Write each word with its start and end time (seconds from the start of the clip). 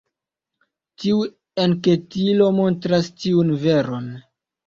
Tiu 1.01 1.19
enketilo 1.65 2.47
montras 2.61 3.11
tiun 3.25 3.53
veron. 3.67 4.09